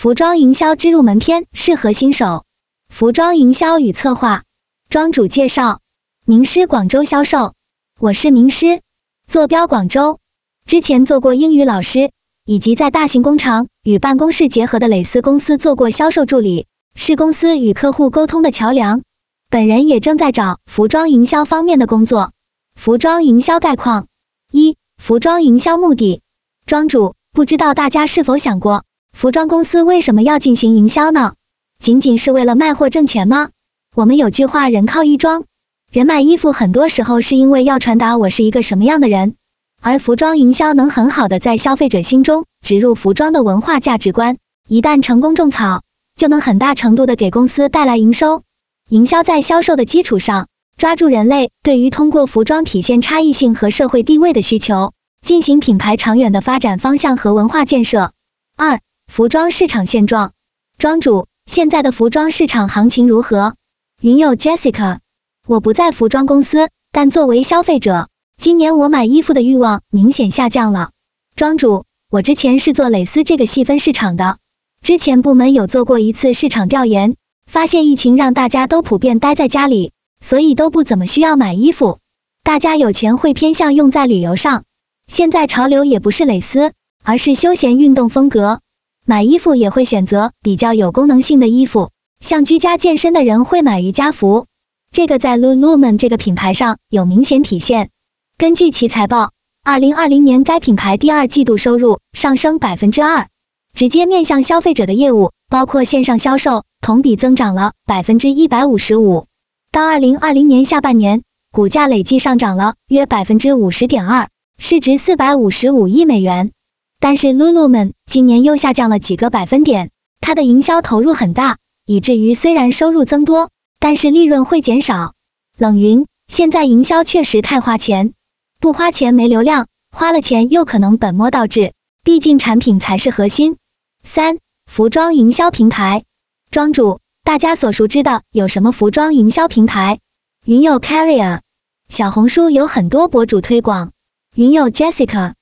[0.00, 2.46] 服装营销之入门篇适合新手。
[2.88, 4.44] 服装营销与策划，
[4.88, 5.80] 庄主介绍：
[6.24, 7.52] 名师广州销售，
[7.98, 8.80] 我是名师，
[9.28, 10.18] 坐标广州，
[10.64, 12.12] 之前做过英语老师，
[12.46, 19.02] 以及在大型工厂与办公室结合的蕾丝公司做过销售助理，是公司与客户沟通的桥梁。
[19.50, 22.32] 本人也正在找服装营销方面的工作。
[22.74, 24.06] 服装营销概况：
[24.50, 26.22] 一、服装营销目的。
[26.64, 31.34] 庄主，不知道大家是否想过，服装公司为什么要进行营销呢？
[31.78, 33.50] 仅仅是为了卖货挣钱吗？
[33.94, 35.44] 我们有句话，人靠衣装，
[35.92, 39.34] 人买衣服很多时候是因为要传达我是一个什么样的人，
[39.82, 45.82] 而服装营销能很好的在消费者心中植入服装的文化价值观，一旦成功种草，
[46.16, 48.42] 就能很大程度的给公司带来营收。
[48.88, 58.12] 营销在销售的基础上，抓住人类对于通过服装体现差异性和社会地位的需求，进行品牌长远的发展方向和文化建设。
[58.56, 60.34] 二、服装市场现状，
[60.78, 63.56] 庄主，现在的服装市场行情如何？
[64.00, 65.00] 云友 Jessica，
[65.48, 70.92] 我不在服装公司，但作为消费者，今年我买衣服的欲望明显下降了。
[71.34, 74.38] 庄主，我之前是做蕾丝这个细分市场的，
[74.80, 77.16] 之前部门有做过一次市场调研。
[77.48, 81.98] 发现疫情让大家都普遍待在家里，所以都不怎么需要买衣服。
[82.44, 84.62] 大家有钱会偏向用在旅游上。
[85.08, 88.60] 现在潮流也不是蕾丝，而是休闲运动风格。
[89.06, 94.46] 买衣服也会选择比较有功能性的衣服，像居家健身的人会买瑜伽服。
[94.92, 97.90] 这个在 Lululemon 这个品牌上有明显体现。
[98.38, 103.28] 根据其财报，二零二零年该品牌第二季度收入上升百分之二，
[103.74, 106.64] 直接面向消费者的业务包括线上销售。
[106.82, 109.26] 同比增长了百分之一百五十五，
[109.70, 116.52] 到二零二零年下半年，股价累计上涨了约百分之五十点二，市值四百五十五亿美元。
[117.00, 125.14] 但是 Lululemon 今年又下降了几个百分点，它的营销投入很大，以至于虽然收入增多，但是利润会减少。
[125.56, 128.12] 冷云，现在营销确实太花钱，
[128.60, 131.72] 不花钱没流量，花了钱又可能本末倒置，
[132.04, 133.56] 毕竟产品才是核心。
[134.02, 136.04] 三、服装营销平台。
[136.50, 140.00] 庄主，大家所熟知的有什么服装营销平台？
[140.44, 141.40] 云友 Carrier，
[141.88, 143.92] 小红书有很多博主推广。
[144.34, 145.32] 云友 Jessica，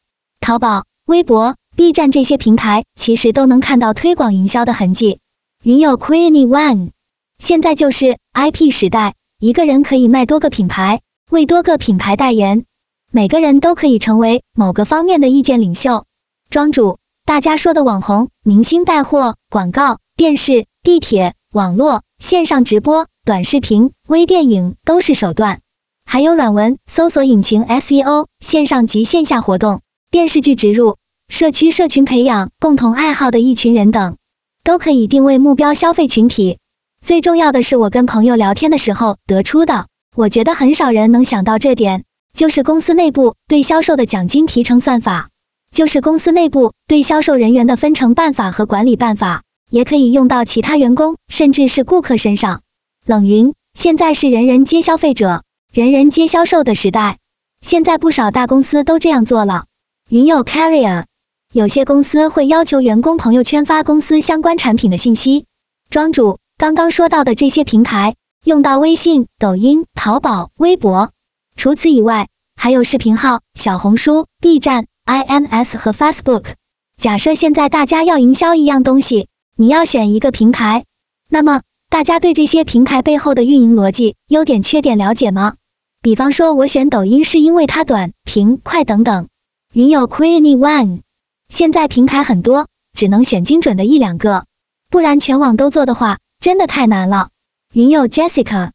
[0.40, 5.20] 淘宝、微博、B 站这些平台其实都能看到推广营销的痕迹。
[5.64, 6.90] 云友 Queenie One，
[7.38, 12.66] 现在就是 IP 时代，一个人可以卖多个品牌，为多个品牌代言，
[13.10, 16.04] 每个人都可以成为某个方面的意见领袖。
[16.50, 20.66] 庄主，大家说的网红、明星带货、广告、电视。
[20.82, 25.60] 地铁、网络、线上直播、短视频、微电影都是手段，
[26.06, 30.96] 还有软文、搜索引擎 SEO、线上及线下活动、电视剧植入、
[31.28, 34.16] 社区社群培养共同爱好的一群人等，
[34.64, 36.58] 都可以定位目标消费群体。
[37.04, 39.86] 最重要的是，我跟朋友聊天的时候得出的，
[40.16, 45.28] 我觉得很少人能想到这点，就是公司内部对销售的奖金提成算法，
[45.70, 49.42] 就是公司内部对销售人员的分成办法和管理办法。
[49.70, 52.62] 也可以用到其他员工，甚至是顾客身上。
[53.04, 57.18] 冷云，现在是人人皆消费者，人人皆销售的时代。
[57.60, 59.66] 现在不少大公司都这样做了。
[60.10, 61.04] 云友 Carrier，
[61.52, 65.44] 有些公司会要求员工朋友圈发公司相关产品的信息。
[65.90, 71.10] 庄主，刚刚说到的这些平台，用到微信、抖音、淘宝、微博。
[71.56, 76.54] 除此以外，还有视频号、小红书、B 站、IMS 和 Facebook。
[76.96, 79.28] 假设现在大家要营销一样东西。
[79.56, 80.86] 你要选一个平台，
[81.28, 85.56] 那么大家对这些平台背后的运营逻辑、优点、缺点了解吗？
[86.00, 89.28] 比方说，我选抖音是因为它短、平、快等等。
[89.74, 91.02] 云友 Queenie One，
[91.50, 94.46] 现在平台很多，只能选精准的一两个，
[94.88, 97.28] 不然全网都做的话，真的太难了。
[97.74, 98.70] 云友 Jessica，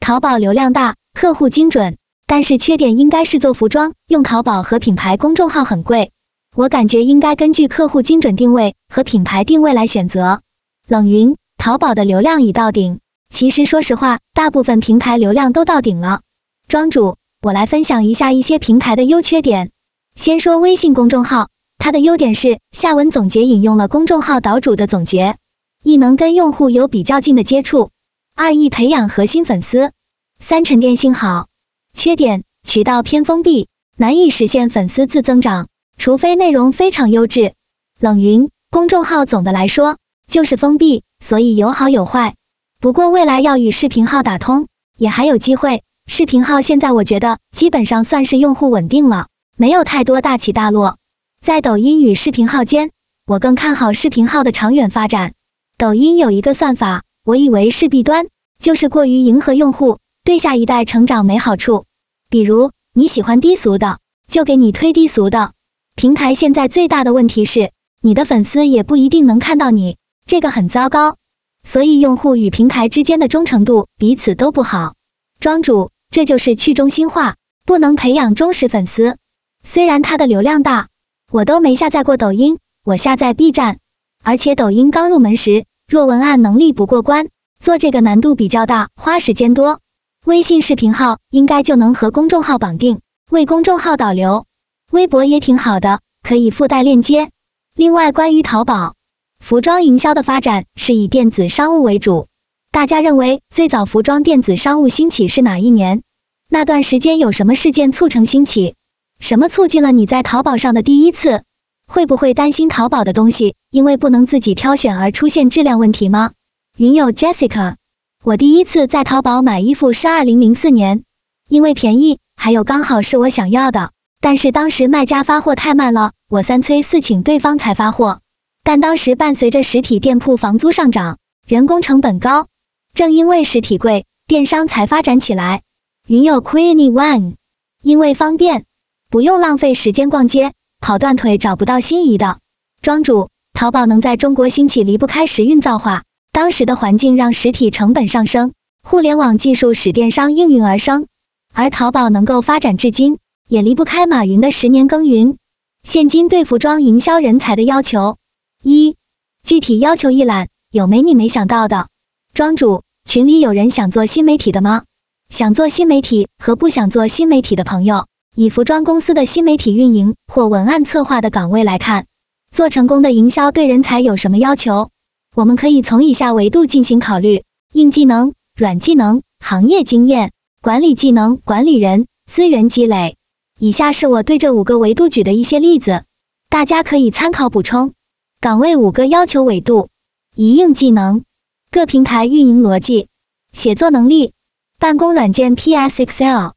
[0.00, 6.12] 淘宝流量大，客户精准，但是缺点应该是做服装用淘宝和品牌公众号很贵。
[6.56, 10.40] 我感觉应该根据客户精准定位和品牌定位来选择。
[10.86, 16.22] 冷云，淘宝的流量已到顶，其实说实话，大部分平台流量都到顶了。
[16.68, 19.72] 庄主，我来分享一下一些平台的优缺点。
[20.18, 21.48] 先说微信公众号，
[21.78, 25.36] 它的优点是下文总结引用了公众号岛主的总结，
[25.84, 27.90] 一能跟用户有比较近的接触，
[28.34, 29.92] 二易培养核心粉丝，
[30.40, 31.46] 三沉淀性好。
[31.94, 35.68] 缺点，渠道偏封闭，难以实现粉丝自增长。
[35.98, 37.54] 除非内容非常优质，
[38.00, 42.34] 冷云公众号总的来说就是封闭，所以有好有坏。
[42.80, 44.66] 不过未来要与视频号打通，
[44.96, 45.84] 也还有机会。
[46.08, 49.28] 视频号现在我觉得基本上算是用户稳定了，
[49.60, 50.98] 没有太多大起大落。
[51.40, 52.92] 在抖音与视频号间，
[53.26, 55.34] 我更看好视频号的长远发展。
[55.76, 58.28] 抖音有一个算法，我以为是弊端，
[58.60, 61.86] 就是过于迎合用户，对下一代成长没好处。
[62.30, 65.50] 比如你喜欢低俗的，就给你推低俗的。
[65.96, 71.16] 平台现在最大的问题是，你的粉丝也不一定能看到你，这个很糟糕。
[71.64, 74.94] 所以用户与平台之间的忠诚度彼此都不好。
[75.40, 77.34] 庄主，这就是去中心化，
[77.66, 79.16] 不能培养忠实粉丝。
[79.62, 80.88] 虽然它的流量大，
[81.30, 83.78] 我都没下载过抖音，我下载 B 站。
[84.22, 87.28] 而且抖音刚入门时，若文案能力不过关，
[87.60, 89.80] 做这个难度比较大，花时间多。
[90.24, 93.00] 微信视频号应该就能和公众号绑定，
[93.30, 94.46] 为公众号导流。
[94.90, 97.30] 微博也挺好的，可以附带链接。
[97.74, 98.94] 另外，关于淘宝
[99.38, 102.26] 服装营销的发展是以电子商务为主。
[102.70, 106.02] 大家认为最早服装电子商务兴起是哪一年？
[106.48, 108.74] 那段时间有什么事件促成兴起？
[109.18, 111.42] 什么促进了你在淘宝上的第一次？
[111.86, 116.32] 会不会担心淘宝的东西因为不能自己挑选而出现质量问题吗？
[116.76, 117.76] 云友 Jessica，
[118.22, 121.02] 我第一次在淘宝买衣服是二零零四年，
[121.48, 123.90] 因为便宜，还有刚好是我想要的。
[124.20, 128.20] 但是当时卖家发货太慢了，我三催四请对方才发货。
[128.62, 132.48] 但当时伴随着实体店铺房租上涨，人工成本高，
[132.94, 135.62] 正因为实体贵，电商才发展起来。
[136.06, 137.36] 云友 Queenie One，
[137.82, 138.66] 因为方便，
[139.10, 142.40] 不用浪费时间逛街，跑断腿找不到心仪的。
[142.82, 146.02] 庄主，淘宝能在中国兴起，离不开时运造化。
[146.30, 148.52] 当时的环境让实体成本上升，
[148.82, 151.06] 互联网技术使电商应运而生，
[151.54, 153.16] 而淘宝能够发展至今。
[153.48, 155.38] 也离不开马云的十年耕耘。
[155.82, 158.18] 现今对服装营销人才的要求，
[158.62, 158.94] 一、
[159.42, 161.88] 具体要求一览，有没你没想到的？
[162.34, 164.82] 庄主，群里有人想做新媒体的吗？
[165.30, 168.06] 想做新媒体和不想做新媒体的朋友，
[168.40, 172.06] 以服装公司的新媒体运营或文案策划的岗位来看，
[172.52, 174.90] 做成功的营销对人才有什么要求？
[175.34, 177.42] 我们可以从以下维度进行考虑：
[177.72, 180.30] 硬技能、软技能、行业经验、
[180.62, 183.16] 管理技能、管理人、资源积累。
[183.58, 186.04] 以下是我对这五个维度举的一些例子，
[186.48, 187.92] 大家可以参考补充。
[188.40, 189.88] 岗位五个要求维度：
[190.36, 191.24] 一、硬技能，
[191.72, 193.08] 各平台运营逻辑、
[193.52, 194.32] 写作能力、
[194.78, 196.50] 办公软件 PS Excel、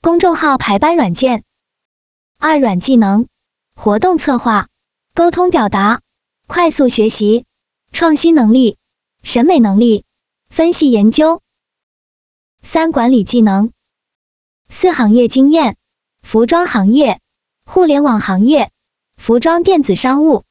[0.00, 1.42] 公众号排班软件；
[2.38, 3.26] 二、软技能，
[3.74, 4.68] 活动策划、
[5.12, 6.02] 沟通表达、
[6.46, 7.44] 快速学习、
[7.90, 8.78] 创新能力、
[9.24, 10.04] 审美能力、
[10.48, 11.40] 分析研究；
[12.62, 13.72] 三、管理技能，
[14.68, 15.76] 四、行业经验。
[16.20, 17.20] 服装行业、
[17.64, 18.70] 互联网行业、
[19.16, 20.44] 服装电子商务。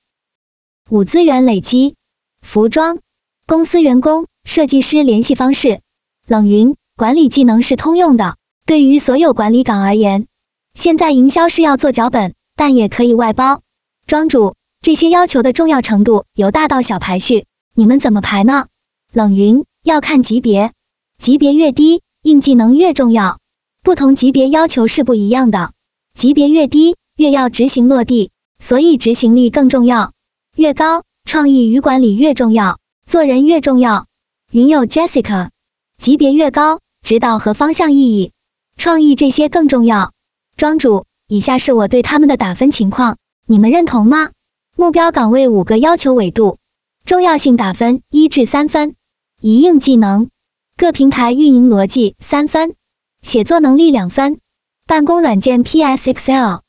[0.90, 1.96] 五、资源累积，
[2.42, 3.00] 服装。
[3.46, 5.82] 公司员工、设计师联系方式。
[6.26, 6.76] 冷云。
[6.96, 10.28] 管理技能是通用的，对于所有管理岗而言。
[10.74, 13.62] 现在营销是要做脚本，但也可以外包。
[14.08, 18.68] 庄主，这些要求的重要程度由大到小排序，你们怎么排呢？
[19.14, 20.74] 冷云要看级别，
[21.18, 23.40] 级别越低，硬技能越重要。
[23.84, 25.72] 不同级别要求是不一样的，
[26.14, 30.12] 级别越低，越要执行落地，所以执行力更重要；
[30.58, 34.08] 越高，创意与管理越重要，做人越重要。
[34.52, 35.52] 云友 Jessica，
[35.98, 38.34] 级别越高，指导和方向意义、
[38.78, 40.14] 创意这些更重要。
[40.56, 44.32] 庄主，以下是我对他们的打分情况，你们认同吗？
[44.76, 46.60] 目标岗位五个要求维度，
[47.04, 48.96] 重要性打分一至三分，
[49.42, 50.30] 一硬技能，
[50.78, 52.76] 各平台运营逻辑三分。
[53.24, 54.40] 写作能力两分，
[54.86, 56.60] 办公软件 PS Excel，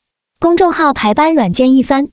[0.41, 2.11] 公众号排班软件一分。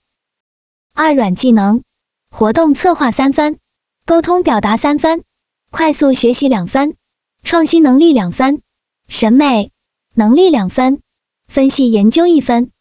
[0.94, 1.84] 二软技能，
[2.30, 3.58] 活动策划三分，
[4.06, 5.24] 沟通表达三分，
[5.72, 6.96] 快速学习两分，
[7.44, 8.62] 创新能力两分，
[9.08, 9.72] 审美
[10.17, 11.01] 能力两分，
[11.45, 12.72] 分析研究一分。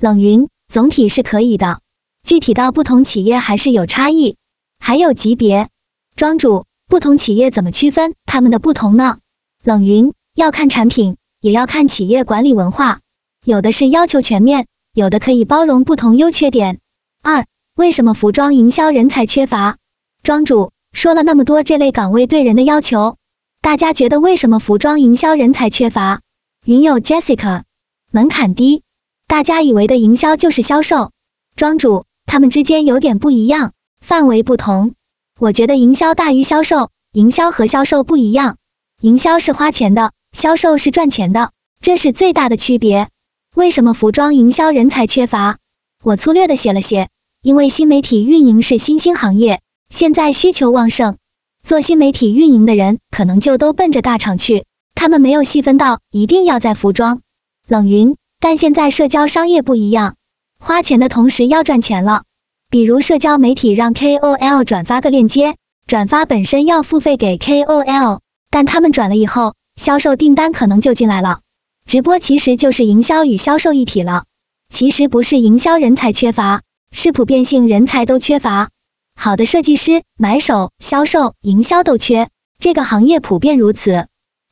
[0.00, 1.80] 冷云总体是可以的，
[2.24, 4.36] 具体到不同企业还是有差异，
[4.78, 5.68] 还有级别。
[6.16, 9.18] 庄主，不同企业怎么区分他们的不同呢？
[9.62, 10.14] 冷云。
[10.34, 13.00] 要看产品，也要看企业管理文化，
[13.44, 16.78] 有的是要求全面，有的可以包容不同优缺点。
[17.22, 19.76] 二、为什么服装营销人才缺乏？
[20.22, 23.16] 庄主说了那么多这类岗位对人的要求，
[23.60, 26.20] 大家觉得为什么服装营销人才缺乏？
[26.68, 27.62] 云友 Jessica，
[28.10, 28.82] 门槛低，
[29.26, 31.12] 大家以为的营销就是销售。
[31.56, 33.72] 庄主，他们之间有点不一样，
[34.02, 34.92] 范围不同。
[35.40, 38.58] 我觉得营销大于销售，营销和销售不一样，
[39.00, 40.12] 营销是花钱的。
[40.32, 43.08] 销售是赚钱的，这是最大的区别。
[43.54, 45.56] 为什么服装营销人才缺乏？
[46.04, 47.08] 我粗略的写了写，
[47.40, 51.16] 因为新媒体运营是新兴行业，现在需求旺盛，
[51.64, 54.66] 做新媒体运营的人可能就都奔着大厂去，
[54.98, 57.20] 他们没有细分到一定要在服装。
[57.68, 60.16] 冷云，但现在社交商业不一样，
[60.58, 62.24] 花钱的同时要赚钱了，
[62.68, 65.54] 比如社交媒体让 KOL 转发个链接，
[65.86, 68.18] 转发本身要付费给 KOL，
[68.50, 71.42] 但他们转了以后，销售订单可能就进来了。
[71.86, 74.24] 直播其实就是营销与销售一体了。
[74.68, 78.70] 其实不是营销人才缺乏，是普遍性人才都缺乏。
[79.14, 84.08] 好的设计师、买手、销售、营销都缺，这个行业普遍如此。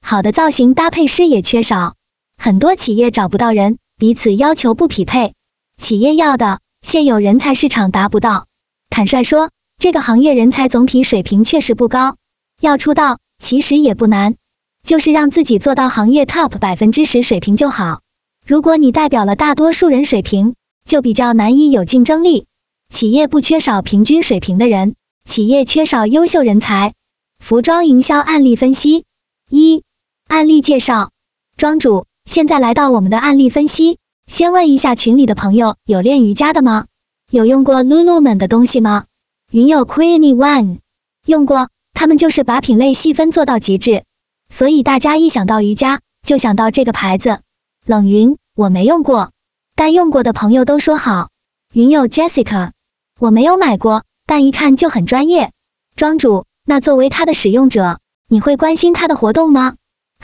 [0.08, 1.96] 好的造型搭配师也缺少，
[2.38, 5.34] 很多企业找不到人，彼此要求不匹配，
[5.78, 8.46] 企业要的现有人才市场达不到。
[8.88, 12.14] 坦率说，这个行业人才总体水平确实不高，
[12.60, 14.36] 要出道其实也不难，
[14.84, 18.02] 就是让自己做到行业 top 百分之十水平就好。
[18.46, 20.54] 如果你代表了大多数人水平，
[20.86, 22.46] 就比较难以有竞争力。
[22.90, 24.94] 企业不缺少平均水平的人，
[25.24, 26.94] 企业缺少优秀人才。
[27.40, 29.04] 服装营销案例分析
[29.50, 29.82] 一，
[30.28, 31.10] 案例介绍。
[31.56, 33.98] 庄主，现在来到我们的案例分析。
[34.26, 36.86] 先问一下群里的朋友，有练瑜伽的吗？
[37.30, 39.04] 有用过 Lululemon 的东西吗？
[39.52, 40.78] 云友 Queenie One
[41.24, 44.02] 用过，他们就是把品类细分做到极致，
[44.48, 47.38] 所以大家一想到瑜伽，就想到这个牌子。
[47.84, 49.30] 冷云，我没用过，
[49.76, 51.28] 但用过的朋友都说好。
[51.72, 52.72] 云友 Jessica，
[53.20, 55.52] 我没有买过，但一看就很专业。
[55.94, 59.76] 庄主，那作为他的使用者，你会关心他的活动吗？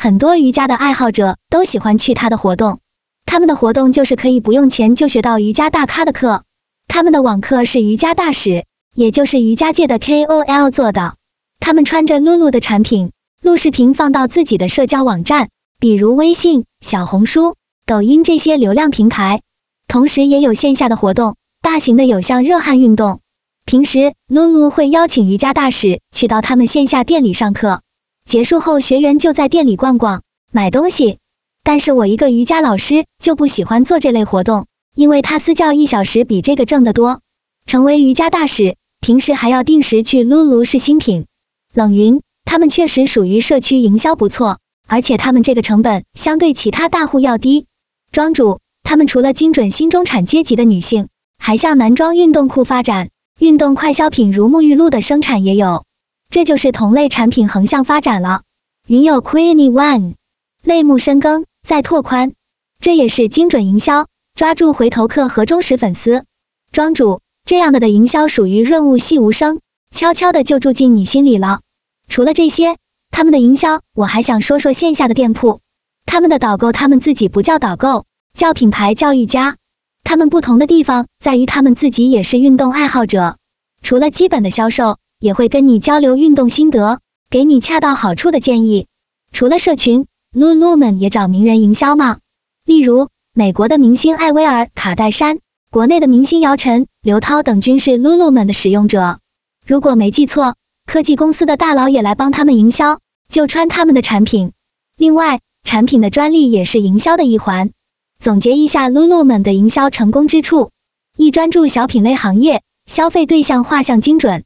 [0.03, 2.81] 很多瑜伽的爱好者都喜欢去他的活动，
[3.25, 6.43] 他们的活动就是可以不用钱就学到瑜伽大咖的课，
[6.89, 8.65] 他们的网课是瑜伽大使，
[8.97, 11.15] 也就是瑜伽界的 KOL 做的，
[11.61, 15.51] 他们穿着露露的产品，录视频放到自己的社交网站。
[15.79, 17.55] 比如微信、小红书、
[17.87, 19.43] 抖音这些流量平台，
[19.87, 23.21] 同时也有线下的活动，大型的有像热汗运动。
[23.67, 27.83] 平时露露会邀请瑜伽大使去到他们线下店里上课，
[28.25, 31.19] 结束后学员就在店里逛逛、买东西。
[31.65, 37.21] 但是我一个瑜伽老师就不喜欢做这类活动，因为他私教一小时比这个挣得多。
[37.67, 41.27] 成为瑜伽大使，平时还要定时去露露试新品。
[41.73, 44.59] 冷云，他们确实属于社区营销不错。
[44.89, 47.67] 而且他们这个成本相对其他大户要低。
[48.11, 55.85] 庄主，他们除了精准新中产阶级的女性，还向男装运动裤发展，运动快消品如沐浴露的生产也有，
[56.33, 58.41] 这就是同类产品横向发展了。
[58.89, 60.15] 云有 Queenie One，
[60.63, 62.33] 类目深耕再拓宽，
[62.81, 66.25] 这也是精准营销，抓住回头客和忠实粉丝。
[66.73, 69.61] 庄主，这样的的营销属于润物细无声，
[69.95, 71.61] 悄悄的就住进你心里了。
[72.09, 72.79] 除了这些。
[73.15, 75.61] 他们的营销，我还想说说线下的店铺。
[76.07, 79.59] 他们的导购，他们自己不叫导购，叫品牌教育家。
[80.03, 83.37] 他们不同的地方在于，他们自己也是运动爱好者。
[83.83, 86.99] 除了基本的销售，也会跟你交流运动心得，
[87.31, 88.89] 给你恰到好处的建议。
[89.31, 92.19] 除了社群，Lululemon 也找名人营销吗？
[92.67, 95.39] 例如，美国的明星艾薇儿、卡戴珊，
[95.71, 99.21] 国内的明星姚晨、刘涛等均是 Lululemon 的使用者。
[99.65, 100.57] 如果没记错。
[100.85, 102.99] 科技公司的大佬也来帮他们营销，
[103.29, 104.51] 就穿他们的产品。
[104.97, 107.71] 另外，产品的专利也是营销的一环。
[108.19, 110.73] 总结一下 Lululemon 的营销成功之处：
[111.17, 114.43] 一、专注小品类行业，消费对象画像精准；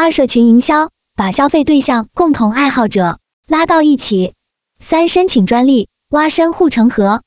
[0.00, 4.32] 二、社群营销，把消费对象共同爱好者拉到一起；
[4.78, 7.22] 三、申请专利，挖深护城河。